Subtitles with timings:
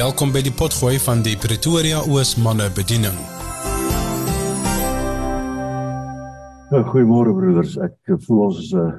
[0.00, 3.16] Welkom by die potgooi van die Pretoria Oos manne bediening.
[6.70, 7.74] Nou, goeiemôre broeders.
[7.84, 8.94] Ek voel ons is 'n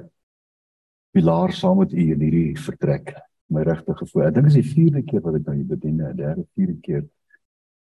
[1.15, 3.15] pilaar saam met u in hierdie vertrek.
[3.49, 4.27] My regte gevoel.
[4.27, 6.77] Ek dink dit is die vierde keer wat ek nou hier bedien, die derde vierde
[6.85, 7.03] keer.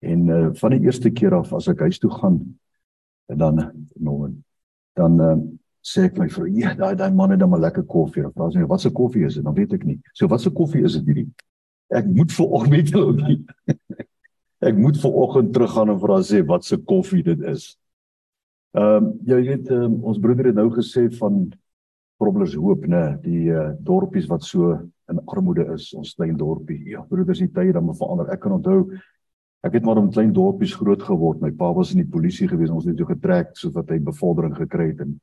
[0.01, 2.59] En uh, van die eerste keer af as ek huis toe gaan
[3.29, 3.55] en dan
[3.95, 4.35] nou
[4.93, 5.35] dan uh,
[5.81, 8.21] sê ek my vrou, ja, daai daai man het dan 'n lekker koffie.
[8.21, 9.99] Dan vra sy, "Wat se koffie is dit?" Dan weet ek nie.
[10.13, 11.29] So, wat se koffie is dit hierdie?
[11.89, 13.39] Ek moet vir oggend ook nie.
[14.69, 17.71] ek moet vir oggend teruggaan en vra sê wat se koffie dit is.
[18.77, 21.47] Ehm um, jy weet um, ons broeder het nou gesê van
[22.19, 24.75] Problers Hoop, né, die uh, dorpies wat so
[25.09, 26.81] in armoede is, ons klein dorpie.
[26.91, 28.29] Ja, broeders, die tye dan moet verander.
[28.29, 28.83] Ek kan onthou
[29.65, 31.41] ek het maar in klein dorpies groot geword.
[31.41, 32.71] My pa was in die polisie gewees.
[32.71, 35.15] Ons het so getrek sodat hy bevordering gekry het en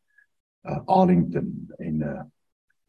[0.66, 2.22] uh, Arlington en uh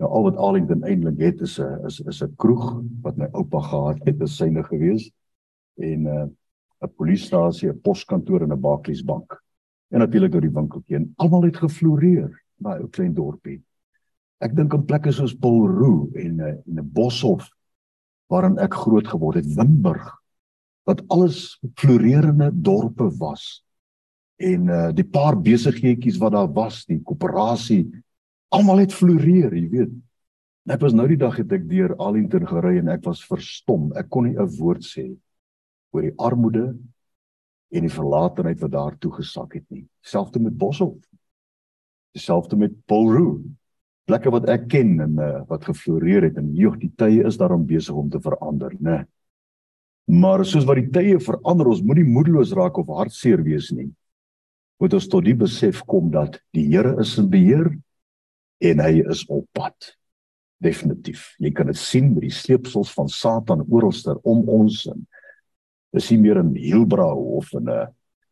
[0.01, 3.61] nou al wat Arlington eintlik het is 'n is is 'n kroeg wat my oupa
[3.61, 5.11] gehad het, is syne gewees
[5.75, 6.27] en 'n uh,
[6.81, 9.43] 'n polisiestasie, 'n poskantoor en 'n Barclays bank.
[9.89, 13.61] En natuurlik oor die winkeltjie en almal het gefloreer daai ou klein dorpie.
[14.39, 17.49] Ek dink aan plekke soos Bulroo en uh, en 'n Boshoff
[18.29, 20.13] waarin ek groot geword het, Winburg
[20.87, 23.63] wat alles floreerende dorpe was
[24.37, 27.87] en uh die paar besigheidjies wat daar was, die koöperasie,
[28.53, 29.95] almal het floreer, jy weet.
[30.67, 33.91] Ek was nou die dag het ek deur Arlington gery en ek was verstom.
[33.95, 35.15] Ek kon nie 'n woord sê
[35.93, 36.75] oor die armoede
[37.71, 39.87] en die verlatenheid wat daar toe gesak het nie.
[40.03, 40.99] Selfs met Boshoff.
[42.13, 43.43] Dieselfde met Paulroo.
[44.05, 47.65] Plekke wat ek ken en uh, wat gefloreer het en joh, die tye is daarom
[47.65, 49.05] besig om te verander, né?
[50.07, 53.91] Maar soos wat die tye verander, ons moenie moedeloos raak of hartseer wees nie
[54.77, 57.69] moet ons tot die besef kom dat die Here is in beheer
[58.57, 59.93] en hy is op pad.
[60.63, 61.35] Definitief.
[61.37, 64.87] Jy kan dit sien met die sleepsels van Satan oralster om ons.
[65.93, 67.87] Dis nie meer in Hielbrau of in 'n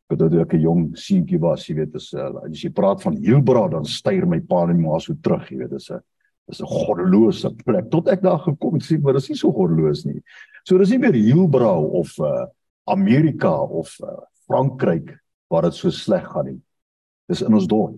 [0.07, 3.69] wat dit ook 'n jong seentjie was, jy weet, as as jy praat van Hielbrau
[3.69, 6.01] dan styr my pa net maar so terug, jy weet, dis 'n
[6.47, 7.89] dis 'n goddelose plek.
[7.89, 10.21] Tot ek daar gekom het, sê maar dis nie so goddeloos nie.
[10.63, 12.45] So dis nie meer Hielbrau of uh,
[12.85, 15.17] Amerika of uh, Frankryk
[15.49, 16.61] waar dit so sleg gaan nie.
[17.27, 17.97] Dis in ons dorp.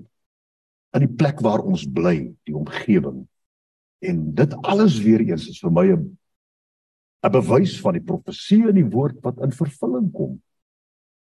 [0.96, 3.26] In die plek waar ons bly, die omgewing.
[4.06, 6.18] En dit alles weer eens is vir my 'n
[7.24, 10.42] 'n bewys van die profesie in die woord wat in vervulling kom.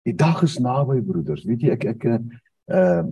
[0.05, 1.44] Die dag is naby, broeders.
[1.44, 2.05] Weet jy, ek ek
[2.66, 3.03] uh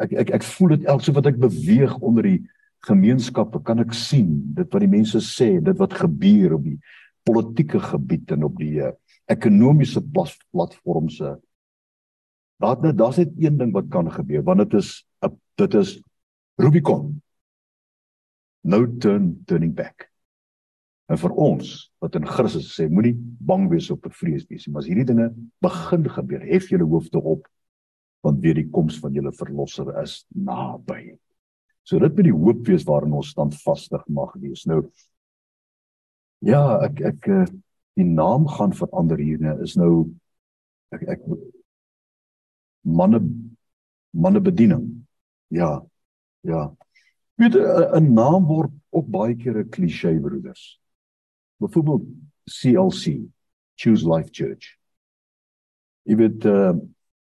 [0.00, 2.42] ek ek ek voel dit elke so wat ek beweeg onder die
[2.86, 6.78] gemeenskappe kan ek sien dit wat die mense sê, dit wat gebeur op die
[7.26, 8.92] politieke gebied en op die uh,
[9.28, 11.36] ekonomiese platforms uh,
[12.60, 15.06] Daar daar's net een ding wat kan gebeur want dit is
[15.60, 15.96] dit is
[16.60, 17.22] Rubicon.
[18.60, 20.08] No turn turning back.
[21.10, 24.72] En vir ons wat in Christus sê moenie bang wees op 'n vrees wees nie,
[24.72, 27.48] maar as hierdie dinge begin gebeur, hef julle hoofde op
[28.22, 31.16] want weer die koms van julle verlosser is naby.
[31.84, 34.66] So dit moet die hoop wees waarin ons standvastig mag wees.
[34.66, 34.84] Nou
[36.44, 37.46] ja, ek ek eh,
[37.96, 40.10] die naam gaan verander hierne is nou
[40.92, 41.24] ek ek
[42.84, 43.20] manne
[44.12, 45.06] manne bediening.
[45.50, 45.82] Ja.
[46.46, 46.70] Ja.
[47.34, 50.80] Weet 'n naam word ook baie keer 'n klise broeders.
[51.56, 52.06] Byvoorbeeld
[52.44, 53.28] CLC,
[53.74, 54.78] Choose Life Church.
[56.02, 56.74] Jy weet uh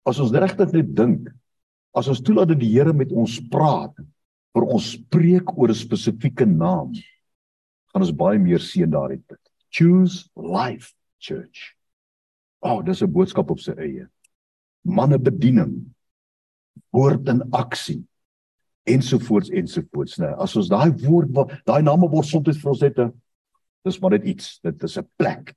[0.03, 1.28] as ons regtig net dink,
[1.93, 3.94] as ons toelaat dat die Here met ons praat,
[4.54, 6.92] vir ons spreek oor 'n spesifieke naam,
[7.92, 9.22] gaan ons baie meer sien daarin.
[9.71, 11.77] Choose Life Church.
[12.60, 14.09] Oh, dis 'n boodskap op sy eie
[14.82, 15.94] manne bediening
[16.91, 18.00] woord in aksie
[18.88, 20.19] ensovoorts ensovoorts.
[20.20, 21.34] Nou as ons daai woord
[21.69, 23.12] daai name word soms vir ons net 'n
[23.84, 24.60] dis maar net iets.
[24.62, 25.54] Dit is 'n plek.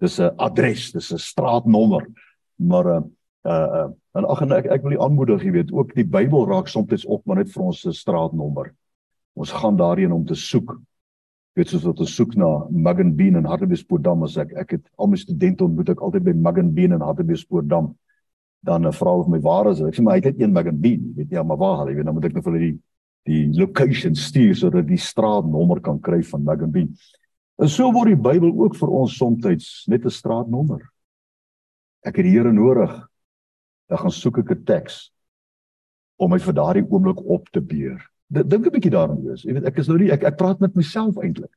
[0.00, 2.06] Dis 'n adres dis 'n straatnommer.
[2.56, 3.02] Maar uh
[3.44, 7.06] uh en ag en ek ek wil aanmoedig jy weet ook die Bybel raak soms
[7.06, 8.74] op maar net vir ons 'n straatnommer.
[9.34, 10.80] Ons gaan daarheen om te soek.
[11.54, 15.06] Weet soos wat ons soek na Muggen Bean en Hartbeespoortdam as ek ek het al
[15.06, 17.94] my studente ontmoet ek altyd by Muggen Bean en Hartbeespoortdam
[18.62, 21.14] dan 'n vrou of my waar is ek sê maar hy het een magazine.
[21.16, 21.94] Weet jy maar waar hy?
[21.94, 22.78] Weet dan moet ek net vir die
[23.24, 26.90] die location stuur sodat die straatnommer kan kry van magazine.
[27.58, 30.82] En so word die Bybel ook vir ons soms net 'n straatnommer.
[32.04, 33.08] Ek het die Here nodig.
[33.88, 35.12] Dan gaan soek ek 'n teks
[36.16, 39.42] om my vir daardie oomblik op te beer dink 'n bietjie daaraan wees.
[39.42, 41.52] Jy weet ek is nou nie ek ek praat met myself eintlik.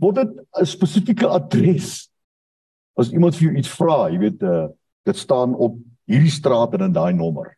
[0.00, 0.30] Word dit
[0.60, 2.08] 'n spesifieke adres?
[2.96, 4.68] As iemand vir jou iets vra jy weet uh,
[5.04, 5.76] dit staan op
[6.10, 7.54] hierdie straat en in daai nommer.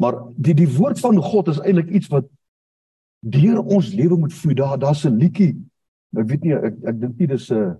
[0.00, 2.28] Maar die die woord van God is eintlik iets wat
[3.22, 4.54] deur ons lewe moet vloei.
[4.58, 5.56] Daar daar's 'n liedjie.
[6.16, 7.78] Ek weet nie ek ek dink nie dis 'n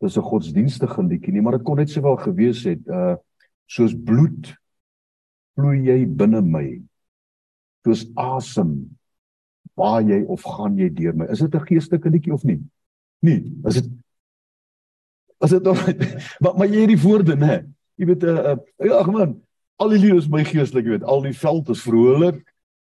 [0.00, 3.16] dis 'n godsdienstige liedjie nie, maar dit kon net sowel gewees het uh
[3.66, 4.56] soos bloed
[5.54, 6.80] vloei jy binne my.
[7.84, 8.96] Soos asem
[9.74, 11.26] waar jy of gaan jy deur my.
[11.26, 12.60] Is dit 'n geestelike liedjie of nie?
[13.20, 13.90] Nee, is dit
[15.38, 15.78] As dit nog
[16.42, 17.62] maar maar jy hierdie woorde nê.
[17.98, 19.34] Jy weet uh, uh, ag man,
[19.82, 22.40] al die liedere is my geestelik, jy weet, al die veld is vrolik,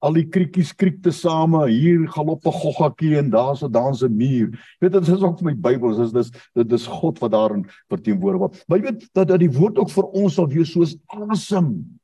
[0.06, 4.15] al die kriekies kriek te same, hier galop 'n goggakie en daar's 'n dans 'n
[4.15, 4.50] muur.
[4.51, 7.65] Jy weet dit is ook vir my Bybel, dis dis dit is God wat daarin
[7.89, 8.63] verteenwoordig word.
[8.67, 12.00] Maar jy weet dat dat die woord ook vir ons sal wees soos asem.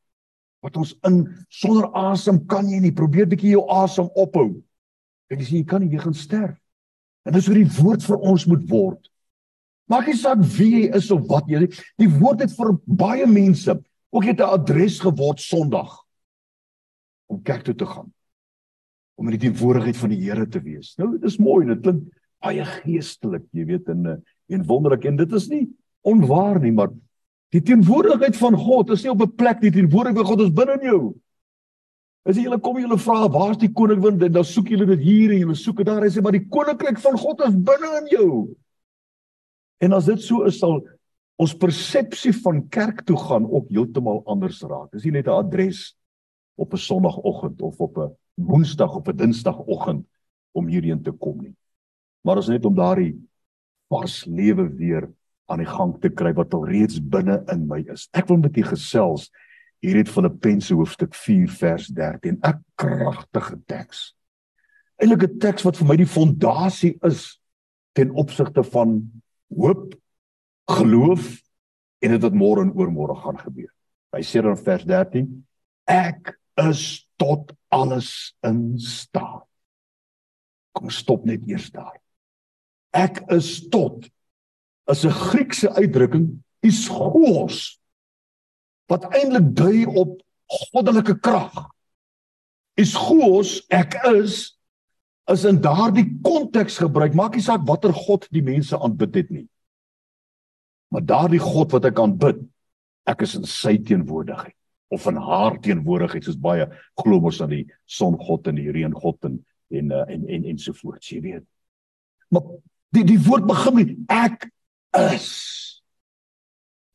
[0.61, 4.61] Wat ons in sonder asem kan jy nie probeer bietjie jou asem ophou.
[5.29, 6.57] Ek sê jy kan nie jy gaan sterf.
[7.25, 9.09] En dis hoe die woord vir ons moet word.
[9.91, 11.81] Maak nie saak wie jy is of wat jy is.
[12.01, 13.77] Die woord het vir baie mense
[14.11, 16.05] ook net 'n adres geword Sondag
[17.27, 18.11] om kerk toe te gaan.
[19.17, 20.95] Om in die teenwoordigheid van die Here te wees.
[20.97, 22.03] Nou dis mooi, dit klink
[22.43, 25.67] baie geestelik, jy weet en en wonderlik en dit is nie
[26.05, 26.91] onwaar nie, maar
[27.49, 30.53] die teenwoordigheid van God is nie op 'n plek nie, die teenwoordigheid van God is
[30.53, 31.15] binne in jou.
[32.25, 35.31] As jy hulle kom julle vra waar's die koninkwind en dan soek julle dit hier
[35.31, 38.07] en julle soek dit daar en sê maar die koninkryk van God is binne in
[38.07, 38.55] jou.
[39.83, 40.81] En as dit so is sal
[41.41, 44.91] ons persepsie van kerk toe gaan ook heeltemal anders raak.
[44.91, 45.95] Dis nie net 'n adres
[46.55, 50.05] op 'n sonoggend of op 'n woensdag of 'n dinsdagoggend
[50.53, 51.55] om hierheen te kom nie.
[52.23, 53.15] Maar ons net om daardie
[53.89, 55.11] vars lewe weer
[55.45, 58.07] aan die gang te kry wat al reeds binne in my is.
[58.13, 59.29] Ek wil met u gesels
[59.83, 62.39] hier het van 'n Pense hoofstuk 4 vers 13.
[62.41, 64.15] 'n Kragtige teks.
[64.97, 67.41] Eintlik 'n teks wat vir my die fondasie is
[67.93, 69.11] ten opsigte van
[69.55, 69.95] hoop,
[70.71, 71.41] geloof
[72.03, 73.71] en dit wat môre en oormôre gaan gebeur.
[74.15, 75.27] Hy sê dan vers 13:
[75.91, 79.47] Ek is tot alles in staat.
[80.75, 81.97] Kom stop net eers daar.
[82.95, 84.07] Ek is tot
[84.91, 87.79] is 'n Griekse uitdrukking, ischos
[88.87, 91.71] wat eintlik dui op goddelike krag.
[92.77, 94.54] Ischos, ek is
[95.31, 97.15] is in daardie konteks gebruik.
[97.17, 99.47] Maak nie saak watter god die mense aanbid het nie.
[100.93, 102.43] Maar daardie god wat ek aanbid,
[103.09, 104.55] ek is in sy teenwoordigheid
[104.93, 106.67] of in haar teenwoordigheid soos baie
[107.01, 109.39] glo mos aan die songod en die reëngod en
[109.73, 111.45] en en en, en ensovoorts, jy weet.
[112.29, 112.45] Maar
[112.93, 114.45] die die woord begin met ek
[114.95, 115.31] is.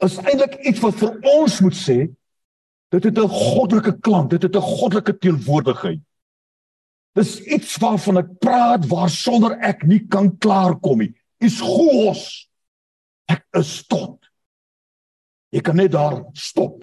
[0.00, 1.98] Is eintlik iets wat vir ons moet sê
[2.90, 6.00] dit het 'n goddelike klank, dit het 'n goddelike teenwoordigheid.
[7.18, 11.12] Dis iets waarvan ek praat waar sonder ek nie kan klaarkom nie.
[11.42, 12.46] Is gos.
[13.30, 14.18] Ek is tot.
[15.50, 16.82] Jy kan net daar stop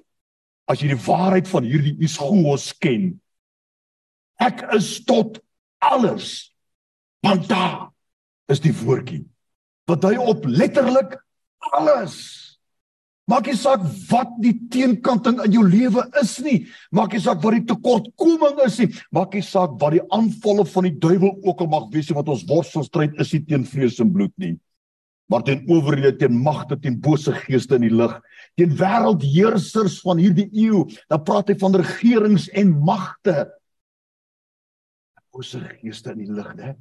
[0.68, 3.14] as jy die waarheid van hierdie is gos ken.
[4.44, 5.40] Ek is tot
[5.80, 6.52] alles.
[7.24, 7.88] Want daar
[8.52, 9.26] is die woordjie
[9.88, 11.16] wat hy op letterlik
[11.72, 12.47] alles
[13.28, 16.62] Maak nie saak wat die teenkanting in jou lewe is nie.
[16.96, 18.88] Maak nie saak wat die tekortkoming is nie.
[19.12, 22.46] Maak nie saak wat die aanvalle van die duiwel ook al mag wees wat ons
[22.48, 24.54] worstelstryd is nie teen vlees en bloed nie.
[25.28, 28.14] Maar teen owerhede, teen magte, teen bose geeste in die lig,
[28.56, 30.86] teen wêreldheersers van hierdie eeu.
[31.12, 33.36] Dan praat hy van regerings en magte.
[35.36, 36.78] Bose geeste in die lig, né?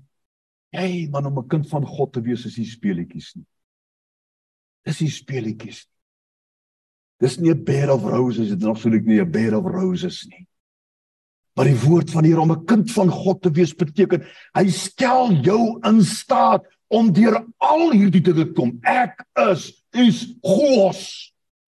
[0.71, 3.47] Hey, man om 'n kind van God te wees is nie speletjies nie.
[4.87, 5.96] Dis nie speletjies nie.
[7.21, 10.47] Dis nie 'n bed of roses, dit is absoluut nie 'n bed of roses nie.
[11.57, 15.33] Maar die woord van hier om 'n kind van God te wees beteken hy stel
[15.33, 18.79] jou in staat om deur al hierdie te kom.
[18.83, 20.97] Ek is is God.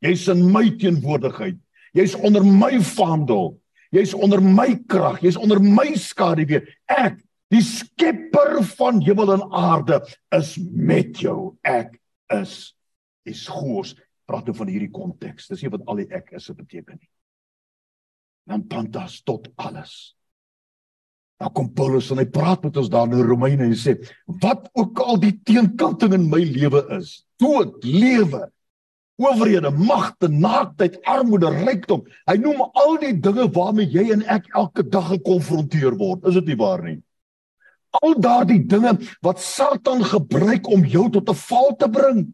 [0.04, 1.56] Jy's in my teenwoordigheid.
[1.92, 3.58] Jy's onder my vaandel.
[3.90, 5.22] Jy's onder my krag.
[5.22, 6.60] Jy's onder my skaduwee.
[6.86, 7.16] Ek,
[7.48, 11.56] die skepper van hemel en aarde, is met jou.
[11.64, 12.74] Ek is
[13.24, 13.94] is God
[14.28, 15.48] praat nou van hierdie konteks.
[15.48, 17.10] Dis nie wat al die ek is beteken nie.
[18.48, 19.96] Dan pantas tot alles.
[21.38, 23.94] Nou kom Paulus en hy praat met ons daar in Romeine en sê
[24.42, 28.48] wat ook al die teenkanting in my lewe is, dood, lewe,
[29.18, 32.02] owerhede, magte, naaktheid, armoede, rykdom.
[32.30, 36.26] Hy noem al die dinge waarmee jy en ek elke dag gekonfronteer word.
[36.26, 36.98] Is dit nie waar nie?
[38.02, 42.26] Al daardie dinge wat Satan gebruik om jou tot 'n val te bring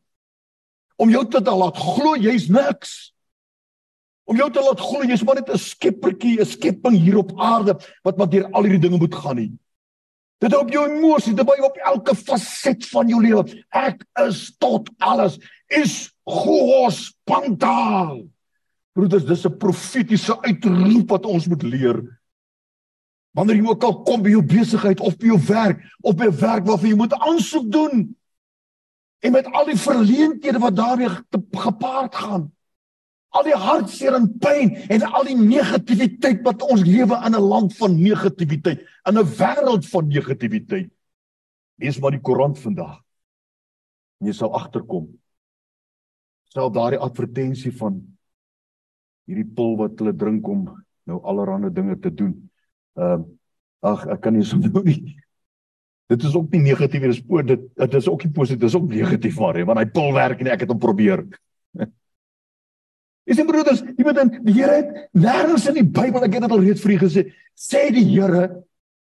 [0.97, 3.15] om jou te laat glo jy's niks.
[4.25, 7.79] Om jou te laat glo jy's maar net 'n skeppertjie, 'n skepping hier op aarde
[8.03, 9.53] wat maar deur al hierdie dinge moet gaan nie.
[10.39, 13.65] Dit op jou emosie, dit by op elke faset van jou lewe.
[13.71, 18.27] Ek is tot alles is gehos pantaal.
[18.95, 22.21] Broeders, dis 'n profetiese uitroep wat ons moet leer.
[23.35, 26.39] Wanneer jy ook al kom by jou besigheid of by jou werk of by 'n
[26.39, 28.17] werk waarvan jy moet aansoek doen,
[29.25, 31.09] en met al die verleenthede wat daarmee
[31.51, 32.51] gepaard gaan.
[33.35, 37.77] Al die hartseer en pyn en al die negativiteit wat ons lewe in 'n land
[37.77, 40.91] van negativiteit, in 'n wêreld van negativiteit.
[41.77, 43.01] Lees maar die koerant vandag.
[44.19, 45.09] Jy sal agterkom.
[46.45, 48.17] Stel daardie advertensie van
[49.27, 52.51] hierdie pil wat hulle drink om nou allerlei dinge te doen.
[52.95, 53.25] Ehm uh,
[53.85, 55.17] ag ek kan nie so nou nie.
[56.07, 58.77] Dit is ook nie negatief nie, dis o dit dit is ook nie positief, dis
[58.77, 61.25] ook negatief maar, want hy pil werk en ek het hom probeer.
[63.31, 66.45] Is dit broeders, jy moet dan die Here het nêrens in die Bybel, ek het
[66.45, 67.25] dit al reeds vir u gesê,
[67.57, 68.51] sê die Here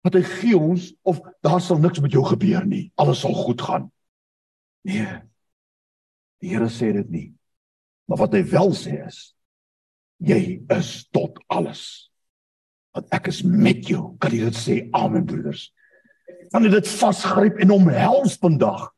[0.03, 2.89] dat hy gee ons of daar sal niks met jou gebeur nie.
[2.99, 3.87] Alles sal goed gaan.
[4.83, 5.07] Nee.
[6.43, 7.27] Die Here sê dit nie.
[8.09, 9.29] Maar wat hy wel sê is
[10.19, 12.11] jy is tot alles.
[12.91, 14.17] Want ek is met jou.
[14.19, 14.81] Kan jy dit sê?
[14.97, 15.69] Amen broeders
[16.51, 18.89] kan jy dit vasgryp en omhels vandag.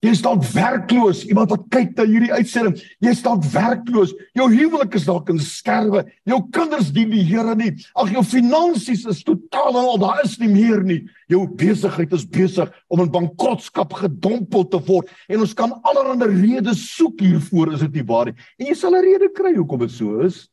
[0.00, 4.14] Jy is dalk werkloos, iemand wat kyk na hierdie uitsending, jy is dalk werkloos.
[4.36, 6.06] Jou huwelik is dalk in skerwe.
[6.24, 7.74] Jou kinders dien die Here nie.
[8.00, 11.02] Ag jou finansies is totaal al daar is nie meer nie.
[11.28, 16.80] Jou besigheid is besig om in bankrotskap gedompel te word en ons kan allerlei redes
[16.94, 18.38] soek hiervoor is dit nie waar nie.
[18.56, 20.48] En jy sal 'n rede kry hoekom dit so is.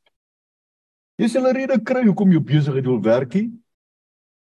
[1.18, 3.48] Jy sal 'n rede kry hoekom jou besigheid wil werk nie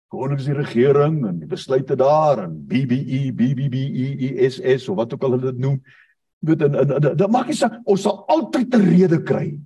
[0.09, 5.65] koningsie regering en die besluite daar en BBE BBBESS of wat ook al hulle dit
[5.65, 5.81] noem
[6.47, 9.59] weet en dit maak nie saak ons sal altyd 'n rede kry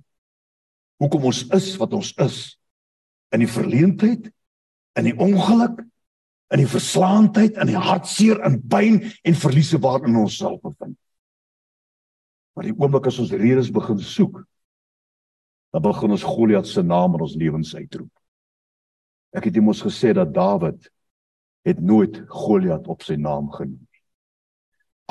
[1.01, 2.37] hoekom ons is wat ons is.
[3.33, 4.31] In die verleentheid
[4.99, 5.81] in die ongeluk
[6.53, 10.97] in die verslaandheid in die hartseer en pyn en verliese waarin ons self bevind.
[12.53, 14.43] Maar die oomblik as ons redes begin soek
[15.73, 18.11] dan begin ons Goliat se naam in ons lewens uitroep
[19.33, 20.89] Ek het immers gesê dat Dawid
[21.65, 24.01] het nooit Goliat op sy naam genoem nie.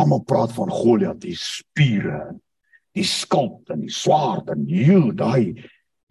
[0.01, 2.33] Almal praat van Goliat, die spiere,
[2.97, 5.57] die skild en die swaard en heel daai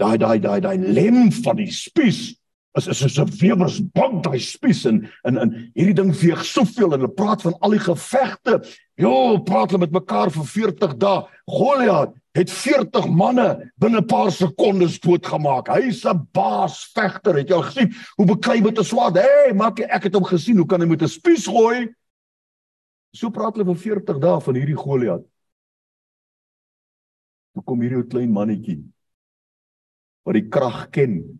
[0.01, 2.31] daai daai daai daai lem van die spies
[2.79, 7.01] is is soos 'n weersbank daai spies en in in hierdie ding weeg soveel en
[7.01, 8.61] hulle praat van al die gevegte.
[8.95, 11.27] Jo, praat hulle met mekaar vir 40 dae.
[11.45, 15.67] Goliat het 40 manne binne 'n paar sekondes doodgemaak.
[15.67, 17.35] Hy's 'n baas vegter.
[17.35, 19.15] Het jy al gesien hoe beklei met 'n swaard?
[19.15, 21.93] Hey, maak ek het hom gesien hoe kan hy met 'n spies gooi?
[23.13, 25.23] So praat hulle vir 40 dae van hierdie Goliat.
[27.51, 28.79] Hoe kom hierdie ou klein mannetjie
[30.23, 31.39] wat die krag ken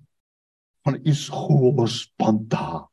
[0.83, 2.89] van Isgobos Panta?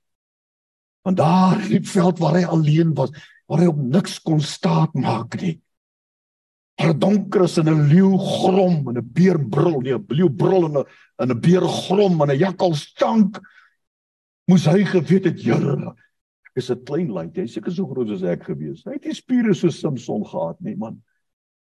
[1.02, 3.10] Want daar in die veld waar hy alleen was,
[3.48, 5.60] waar hy op niks kon staat maak nie.
[6.78, 10.64] Maar donker is en 'n leeu grom en 'n beer brul, nee, 'n leeu brul
[10.64, 10.84] en
[11.18, 13.40] 'n 'n beer grom en 'n jakkal stank.
[14.46, 15.94] Moes hy geweet het, Here,
[16.46, 18.84] ek is 'n klein land, hy seker so groot as ek gewees.
[18.84, 21.02] Hy het nie spiere so Samson gehad nie, man.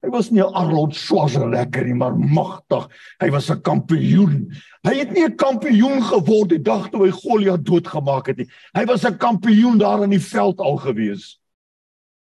[0.03, 2.87] Hy was nie 'n Arnold Schwarzenegger nie, maar magtig.
[3.19, 4.53] Hy was 'n kampioen.
[4.83, 8.47] Hy het nie 'n kampioen geword die dag toe hy Goliat doodgemaak het nie.
[8.73, 11.39] Hy was 'n kampioen daar in die veld al gewees.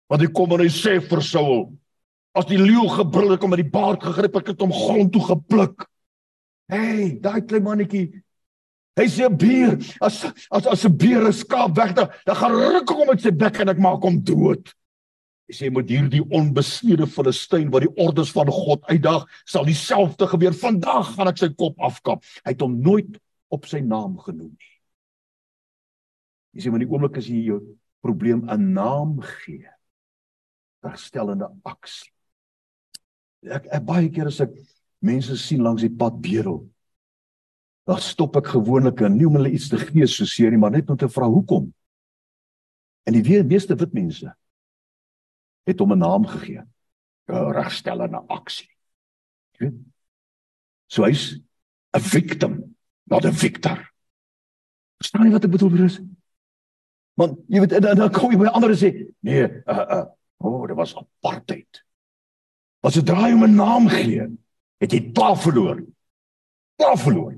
[0.08, 1.78] Want hy kom en hy sê vir Saul,
[2.32, 5.24] As die leeu gebrul het om met die baard gegryp het, het hom grond toe
[5.26, 5.88] gepluk.
[6.72, 8.06] Hey, daai klein mannetjie.
[8.96, 12.90] Hy sê 'n beer, as as as 'n beer 'n skaap wegdra, dan gaan ruk
[12.90, 14.74] hom met sy bek en ek maak hom dood.
[15.48, 20.54] Hy sê met hierdie onbesnede Filistyn wat die ordes van God uitdag, sal dieselfde gebeur.
[20.54, 22.24] Vandag gaan ek sy kop afkap.
[22.46, 23.20] Hy het hom nooit
[23.50, 24.76] op sy naam genoem nie.
[26.56, 27.60] Jy sê maar die oomblik as jy jou
[28.02, 29.68] probleem 'n naam gee,
[30.84, 32.12] herstellende aksie.
[33.42, 34.54] Ek, ek baie keer as ek
[35.02, 36.62] mense sien langs die pad bedel,
[37.90, 40.74] dan stop ek gewoonlik en nie om hulle iets te gee so seer nie, maar
[40.74, 41.72] net om te vra hoekom.
[43.10, 44.30] En die weer meeste wit mense
[45.66, 46.62] het hom 'n naam gegee.
[47.30, 48.70] 'n Regstellende aksie.
[49.58, 49.80] Jy weet?
[50.88, 51.40] So hy's
[51.94, 53.92] 'n victim, not a victor.
[55.02, 56.00] Verstaan jy wat ek bedoel, broers?
[57.18, 60.06] Want jy weet dan, dan kom jy by ander en sê, nee, uh uh,
[60.38, 61.84] o, oh, dit was apartheid.
[62.84, 64.28] As jy draai om 'n naam gee,
[64.82, 65.84] het jy klaar verloor.
[66.78, 67.36] Klaar verloor.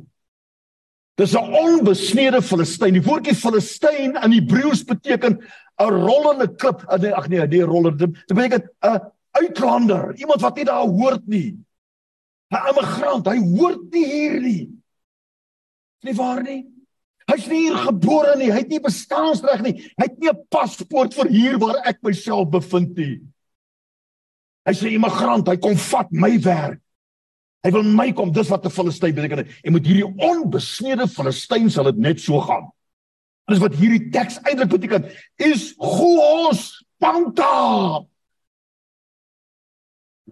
[1.16, 2.94] Dis 'n onbesnede Filistyn.
[2.94, 5.40] Die woordjie Filistyn in Hebreëus beteken
[5.80, 6.86] 'n rollende klip.
[7.00, 8.08] Nee, ag nee, die rollende.
[8.08, 9.00] Dit beteken 'n
[9.32, 11.58] uitlander, iemand wat nie daar hoort nie.
[12.52, 14.70] 'n Immigrant, hy hoort nie hier nie.
[16.02, 16.66] Is nie waar nie?
[17.32, 19.74] Hy's nie hier gebore nie, hy het nie bestaansreg nie.
[19.98, 23.22] Hy het nie 'n paspoort vir hier waar ek myself bevind nie.
[24.66, 26.80] Hy's 'n immigrant, hy kom vat my werk.
[27.64, 29.48] Hy wil my kom, dis wat 'n Filistyn beteken.
[29.64, 32.72] En met hierdie onbesnede Filistyn sal dit net so gaan.
[33.48, 35.10] Dis wat hierdie teks eintlik beteken.
[35.38, 38.06] Is Gos Panta.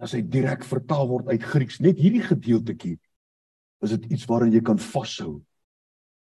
[0.00, 2.98] As hy direk vertaal word uit Grieks, net hierdie gedeeltjie
[3.82, 5.42] is dit iets waarin jy kan vashou.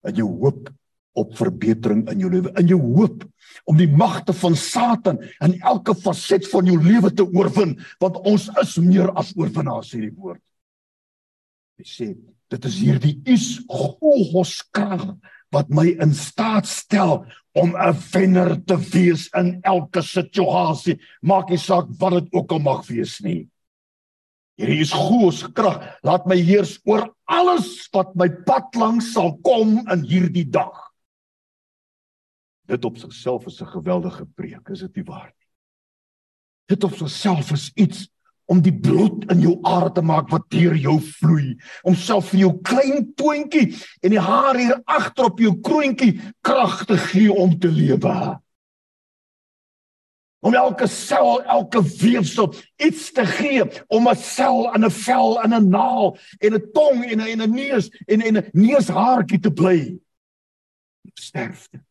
[0.05, 0.69] In jou hoop
[1.17, 3.25] op verbetering in jou lewe, in jou hoop
[3.67, 8.49] om die magte van Satan in elke faset van jou lewe te oorwin, want ons
[8.61, 10.41] is meer as oorwinnaars hierdie woord.
[11.77, 12.11] Hy sê
[12.47, 15.09] dit is hierdie is Godse krag
[15.55, 17.25] wat my in staat stel
[17.57, 22.59] om 'n wenner te wees in elke situasie, maak nie saak wat dit ook al
[22.59, 23.47] mag wees nie.
[24.57, 29.83] Hierdie is Godse krag, laat my heers oor alles wat my pad langs sal kom
[29.91, 30.86] in hierdie dag.
[32.67, 35.47] Dit op sigself is 'n geweldige preek, is dit nie waar nie?
[36.65, 38.09] Dit op sigself is iets
[38.45, 42.39] om die bloed in jou are te maak wat deur jou vloei, om self vir
[42.39, 47.59] jou klein toontjie en die haar hier agter op jou kroontjie krag te gee om
[47.59, 48.39] te lewe.
[50.39, 55.53] Om elke sel, elke weefsel iets te gee om 'n sel in 'n vel in
[55.53, 59.99] 'n naal en 'n tong en 'n en 'n neus en 'n neushaartjie te bly.
[61.13, 61.86] Sterfte.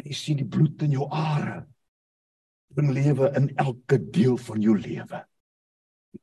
[0.00, 1.60] En jy sien die bloed in jou are.
[2.72, 5.24] Bring lewe in elke deel van jou lewe.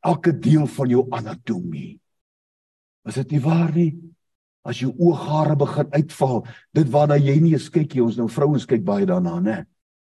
[0.01, 1.99] Elke deel van jou anatomie.
[3.07, 3.91] Is dit nie waar nie?
[4.67, 6.41] As jou ooghare begin uitval,
[6.75, 9.59] dit waarna jy nie eens kyk nie, ons nou vrouens kyk baie daarna, né?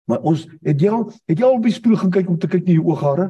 [0.10, 2.50] Maar ons het jy al het jy al op die spieël gaan kyk om te
[2.52, 3.30] kyk na jou ooghare?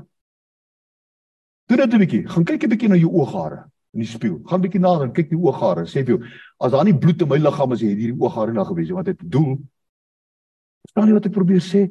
[1.70, 2.24] Doen dit 'n bietjie.
[2.28, 4.40] Gaan kyk 'n bietjie na jou ooghare in die spieël.
[4.46, 5.86] Gaan bietjie nader en kyk die ooghare.
[5.86, 6.24] Sê vir jou,
[6.60, 9.20] as daar nie bloed in my liggaam is, het hierdie ooghare nou gewees, want dit
[9.32, 9.60] doel
[10.86, 11.86] Verstaan jy wat ek probeer sê?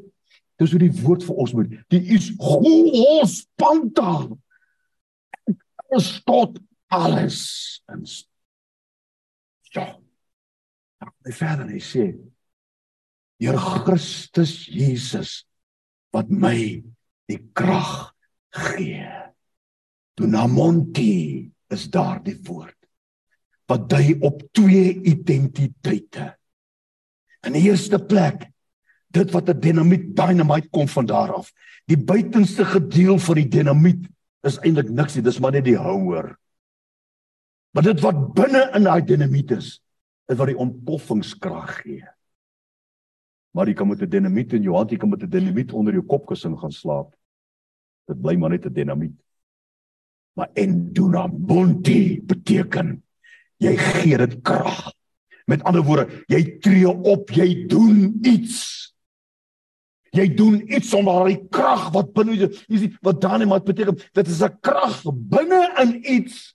[0.60, 1.76] Dis hoe die woord vir ons moet.
[1.92, 4.12] Die is ons panta.
[5.90, 6.58] Ons tot
[6.92, 7.40] alles
[7.90, 8.04] in.
[9.74, 9.86] Ja.
[11.00, 12.10] Hy verder hy sê
[13.40, 15.46] Here Christus Jesus
[16.12, 16.82] wat my
[17.30, 18.10] die krag
[18.52, 19.06] gee.
[20.20, 22.76] Dunamonti is daardie woord
[23.70, 26.26] wat dui op twee identiteite.
[27.46, 28.42] In die eerste plek
[29.10, 31.52] dit wat 'n dinamiet dynamite kom van daar af.
[31.84, 34.06] Die buitenste gedeel van die dinamiet
[34.42, 36.36] is eintlik niks nie, dis maar net die houer.
[37.70, 39.80] Maar dit wat binne in daai dinamiet is,
[40.26, 42.06] is wat die ontploffingskrag gee.
[43.50, 45.92] Maar jy kan met 'n dinamiet in jou hand, jy kan met 'n dinamiet onder
[45.92, 47.14] jou kopkussing gaan slaap.
[48.06, 49.18] Dit bly maar net 'n dinamiet.
[50.32, 53.02] Maar en dunabunti beteken
[53.56, 54.92] jy gee dit krag.
[55.46, 58.89] Met ander woorde, jy tree op, jy doen iets.
[60.16, 64.26] Jy doen iets om daai krag wat binne jou is wat dan net beteken dit
[64.26, 66.54] is 'n krag binne in iets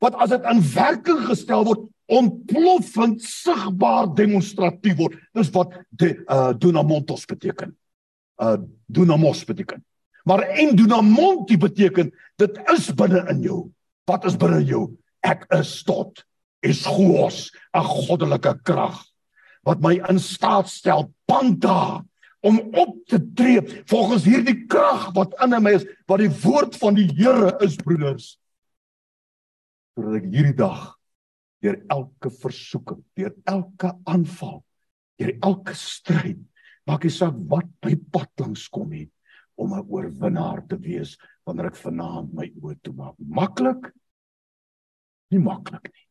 [0.00, 5.16] wat as dit in werking gestel word ontploffend sigbaar demonstratief word.
[5.32, 7.76] Dis wat die uh dunamontos beteken.
[8.36, 9.84] Uh dunamos beteken.
[10.24, 13.70] Maar en dunamonti beteken dit is binne in jou.
[14.04, 14.84] Wat is binne in jou?
[15.20, 16.24] Ek is tot
[16.60, 19.04] is goos, 'n goddelike krag
[19.64, 22.04] wat my in staat stel panta
[22.44, 26.96] om op te tree volgens hierdie krag wat in my is wat die woord van
[26.98, 28.34] die Here is broeders.
[29.96, 30.90] Sodat ek hierdie dag
[31.64, 34.60] deur elke versoeking deur elke aanval
[35.20, 36.42] deur elke stryd
[36.84, 39.06] maak nie saak wat my pad langs kom nie
[39.56, 41.14] om 'n oorwinnaar te wees
[41.46, 43.92] wanneer ek vanaand my oë toemaak maklik?
[45.30, 46.06] Nie maklik nie.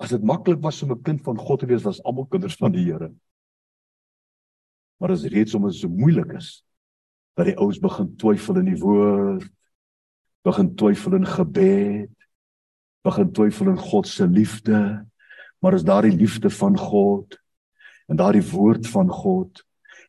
[0.00, 2.72] As dit maklik was om 'n kind van God te wees was almal kinders van
[2.72, 3.12] die Here
[4.96, 6.60] Maar as reeds om dit so moeilik is
[7.36, 9.44] dat die ouens begin twyfel in die woord,
[10.46, 12.12] begin twyfel in gebed,
[13.04, 14.78] begin twyfel in God se liefde,
[15.60, 17.36] maar as daardie liefde van God
[18.08, 19.60] en daardie woord van God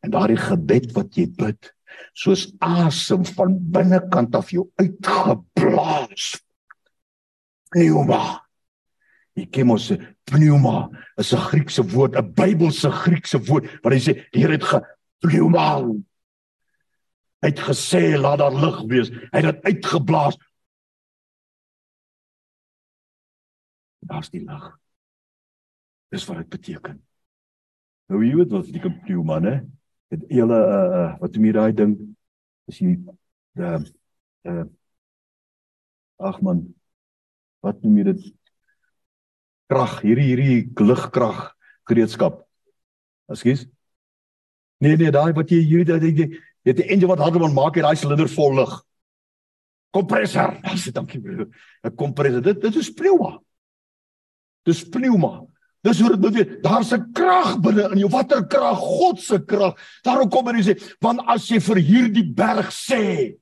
[0.06, 1.74] en daardie gebed wat jy bid
[2.18, 6.36] soos asem van binnekant af jou uitgeblaas.
[7.74, 8.22] Pneuma.
[9.38, 9.90] Ek ken mos
[10.28, 14.64] pneuma is 'n Griekse woord, 'n Bybelse Griekse woord wat hy sê die Here het
[14.64, 15.84] gepneuma.
[17.42, 19.10] Hy het gesê laat daar lig wees.
[19.32, 20.38] Hy het dit uitgeblaas.
[24.00, 24.66] Daar's die lig.
[26.10, 27.02] Dis wat dit beteken.
[28.08, 29.56] Nou jy weet wat die pneuma, né?
[30.10, 32.16] Dit hele uh, uh wat jy daai ding
[32.68, 32.96] is jy
[33.60, 33.80] uh
[34.48, 34.66] uh
[36.18, 36.64] ag man
[37.62, 38.22] wat noem jy dit
[39.68, 41.52] krag, hierdie hierdie ligkrag
[41.88, 42.44] gereedskap.
[43.32, 43.66] Ekskuus.
[44.84, 46.28] Nee nee, daai wat jy hierdie daai jy
[46.68, 48.84] het 'n engine wat harder moet maak, hy silinder vol lug.
[49.92, 50.60] Kompressor.
[50.72, 51.48] Dis dankie broer.
[51.84, 52.42] 'n Kompressor.
[52.42, 53.40] Dit dit is pneuma.
[54.64, 55.46] Dis pneuma.
[55.82, 56.62] Dis hoe dit moet wees.
[56.62, 58.10] Daar's 'n krag binne in jou.
[58.10, 58.78] Watter krag?
[58.78, 59.76] God se krag.
[60.04, 63.38] Daarom kom hy sê, want as jy vir hierdie berg sê,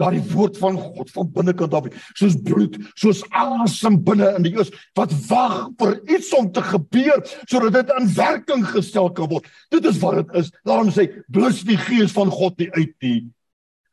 [0.00, 4.72] daardie woord van God van binnekant af soos bloed soos asem binne in die oos
[4.98, 9.46] wat wag vir iets om te gebeur sodat dit in werking gestel kan word.
[9.70, 10.52] Dit is wat dit is.
[10.66, 13.18] Daarom sê blus die gees van God nie uit nie.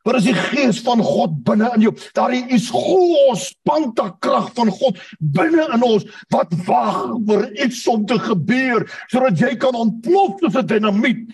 [0.04, 4.68] Maar as die gees van God binne in jou daardie is gos panta krag van
[4.68, 6.98] God binne in ons wat wag
[7.30, 11.24] vir iets om te gebeur sodat jy kan ontplof soos 'n dinamiet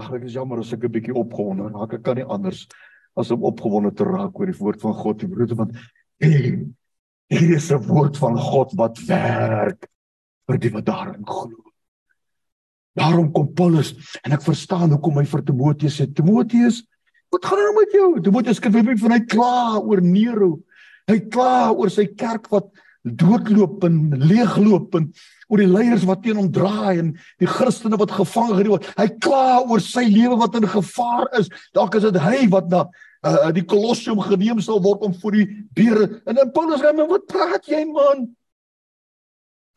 [0.00, 1.94] Ag ek is jammer as ek 'n bietjie opgewonde raak.
[1.94, 2.66] Ek kan nie anders
[3.16, 5.72] as om opgewonde te raak oor die woord van God, broer, want
[6.20, 9.88] hier is 'n woord van God wat werk
[10.48, 11.70] vir die wat daarin glo.
[12.96, 16.82] Daarom kom Paulus en ek verstaan hoekom hy vir Timoteus sê Timoteus,
[17.30, 18.08] wat gaan nou met jou?
[18.20, 20.60] Timoteus skryf vir van hy kla oor Nero.
[21.06, 22.70] Hy kla oor sy kerk wat
[23.02, 25.06] doodloop en leegloop en
[25.50, 28.88] oor die leiers wat teen hom draai en die Christene wat gevang geneem word.
[28.98, 31.48] Hy kla oor sy lewe wat in gevaar is.
[31.76, 32.84] Dalk is dit hy wat na
[33.26, 36.10] uh, die Kolosseum geneem sal word om vir die beere.
[36.28, 38.28] En in Paulus sê, "Wat praat jy, man?"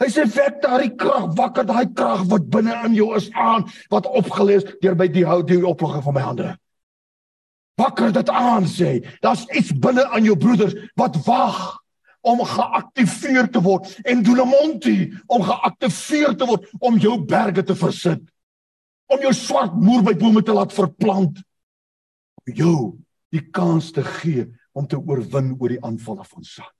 [0.01, 4.05] Hy sê, "Wek daai krag, wakker daai krag wat binne in jou is aan, wat
[4.05, 6.57] opgelees deur by die hou die oplogging van my hande."
[7.77, 11.82] Wakker dit aan sê, daar's iets binne aan jou broeders wat wag
[12.23, 18.23] om geaktiveer te word en Dulamonti om geaktiveer te word om jou berge te versit.
[19.11, 21.41] Om jou swart moerbybome te laat verplant.
[22.43, 22.77] Om jou
[23.33, 26.77] die kans te gee om te oorwin oor die aanvalle van Satan.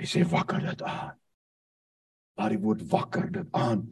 [0.00, 1.16] Hy sê wakker dit aan.
[2.38, 3.82] Daardie woord wakker dit aan.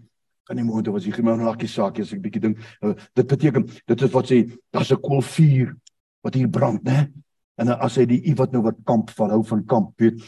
[0.49, 2.59] Kan nie moontlik was hier maar 'n lakkie saakie as ek bietjie dink.
[2.81, 4.39] Uh, dit beteken dit is wat sê
[4.73, 5.77] daar's 'n koolvuur
[6.23, 7.13] wat hier brand, né?
[7.59, 10.23] En as hy die iemand nou wat kamp van hou van kamp, weet,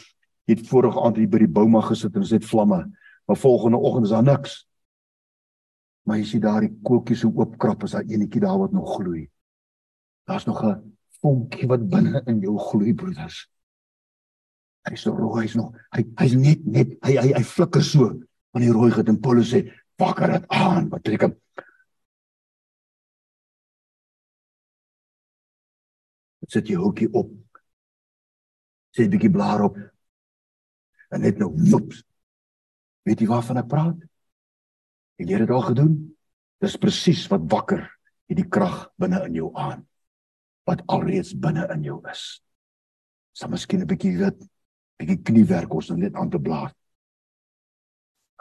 [0.51, 2.83] het vorige aand hier by die bouma gesit en dit vlamme,
[3.27, 4.55] maar volgende oggend is daar niks.
[6.07, 9.29] Maar jy sien daar die koeltjies so oopkrap as daar enetjie daar wat nog gloei.
[10.27, 13.47] Daar's nog 'n vonkie wat binne in jou gloei, broeders.
[14.87, 18.09] Hy is so rooi, hy's nog hy hy's net net hy hy hy flikker so
[18.51, 21.21] van die rooi gedin Paulus sê, "Wakker dit aan, wat trek
[26.47, 27.31] sit jy hoekie op.
[28.95, 29.77] Sit 'n bietjie blaar op.
[31.11, 32.03] En net nou woeps.
[33.03, 33.97] Weet jy waarvan ek praat?
[35.17, 36.17] Het jy dit al gedoen?
[36.59, 37.87] Dis presies wat wakker
[38.27, 39.87] hierdie krag binne in jou aan
[40.69, 42.41] wat alreeds binne in jou is.
[43.33, 44.47] Sal miskien 'n bietjie dit
[44.97, 46.73] bietjie kniewerk ons net aan te blaar.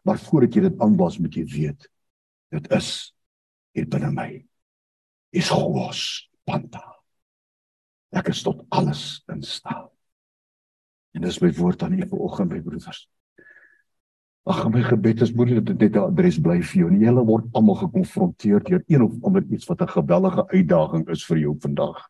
[0.05, 1.89] Maar voordat jy dit aanblaas moet jy weet
[2.51, 3.15] dit is
[3.73, 4.47] hier binne my.
[5.33, 7.00] Is gos panta.
[8.11, 9.91] Ek is tot alles in staat.
[11.15, 13.09] En dis my woord aan u vanoggend my broeders.
[14.49, 16.89] Ag my gebed is moeilik dat dit 'n adres bly vir jou.
[16.89, 21.25] En julle word almal gekonfronteer deur een of ander iets wat 'n gewellige uitdaging is
[21.27, 22.09] vir jou vandag.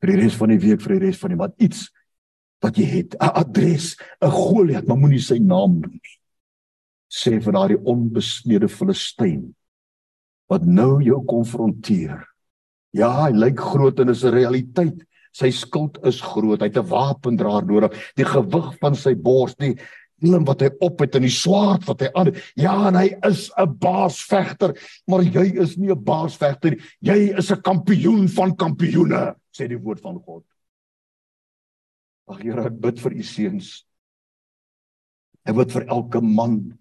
[0.00, 1.90] Vir die res van die week, vir die res van die wat iets
[2.60, 6.20] wat jy het, 'n adres, 'n Goliat, maar moenie sy naam noem nie.
[7.08, 9.54] Sê vir daardie onbesnede Filistyn
[10.48, 12.35] wat nou jou konfronteer
[12.96, 15.04] Ja, hy lyk groot en is 'n realiteit.
[15.32, 16.60] Sy skuld is groot.
[16.60, 17.92] Hy het 'n wapendraer nodig.
[18.16, 19.76] Die gewig van sy bors, die
[20.22, 22.40] helm wat hy op het en die swaard wat hy aan het.
[22.56, 24.74] Ja, en hy is 'n baasvegter,
[25.06, 26.80] maar jy is nie 'n baasvegter nie.
[27.00, 30.44] Jy is 'n kampioen van kampioene, sê die woord van God.
[32.28, 33.84] Ag Here, ek bid vir u seuns.
[35.46, 36.78] Ek bid vir elke man.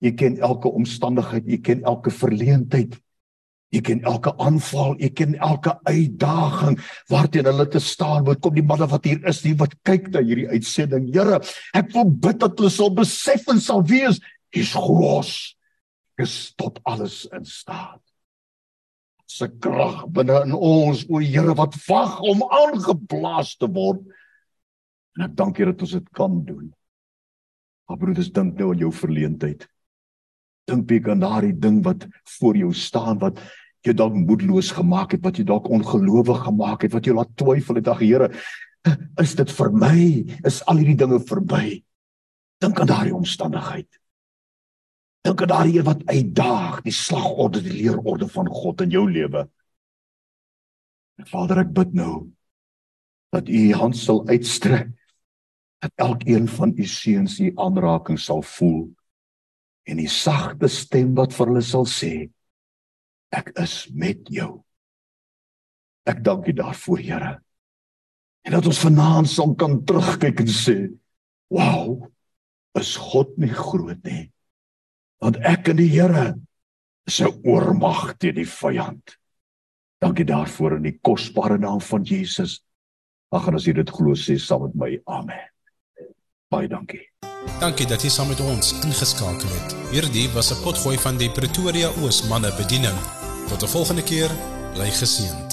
[0.00, 2.98] U ken elke omstandigheid, u ken elke verleentheid.
[3.74, 6.78] Jy ken elke aanval, jy ken elke uitdaging
[7.12, 8.40] waarteen hulle te staan moet.
[8.40, 11.10] Kom die manne wat hier is, die wat kyk na hierdie uitsending.
[11.12, 11.42] Here,
[11.76, 14.22] ek wil bid dat hulle sal besef en sal wees,
[14.56, 15.34] hy's groot.
[16.18, 18.00] Is tot alles in staat.
[19.28, 24.00] Se krag binne in ons, o Here, wat wag om aangeblaas te word.
[25.18, 26.72] En ek dank U dat ons dit kan doen.
[27.88, 29.68] Maar broeders, dink nou aan jou verleentheid
[30.68, 32.06] dink bietjie aan daardie ding wat
[32.38, 33.40] voor jou staan wat
[33.86, 37.78] jy dalk moedeloos gemaak het, wat jy dalk ongelowig gemaak het, wat jy laat twyfel
[37.78, 38.28] het, ag Here,
[39.22, 40.00] is dit vir my?
[40.48, 41.78] Is al hierdie dinge verby?
[42.62, 43.88] Dink aan daardie omstandigheid.
[45.26, 49.46] Dink aan daardie wat uitdaag, die slagorde, die leerorde van God in jou lewe.
[51.30, 52.28] Vader, ek bid nou
[53.34, 54.92] dat U hand sal uitstrek
[55.82, 58.88] dat elkeen van U seuns U aanraking sal voel
[59.88, 62.12] en die sagte stem wat vir hulle sal sê
[63.32, 64.58] ek is met jou
[66.08, 67.38] ek dank U daarvoor Here
[68.48, 70.76] En dat ons vanaand sal kan terugkyk en sê,
[71.52, 72.08] "Wow,
[72.74, 74.32] is God nie groot nie?"
[75.20, 76.34] Want ek en die Here
[77.06, 79.18] is 'n oormag teen die vyand.
[80.00, 82.62] Dankie daarvoor in die kosbare naam van Jesus.
[83.32, 85.02] Ag en as jy dit glo sê saam met my.
[85.06, 85.48] Amen.
[86.50, 87.10] Baie dankie.
[87.60, 89.74] Dankie dat jy saam met ons ingeskakel het.
[89.90, 92.98] Hierdie was 'n potgooi van die Pretoria Oos manne bediening.
[93.48, 94.30] Tot 'n volgende keer,
[94.74, 95.47] bly geseën.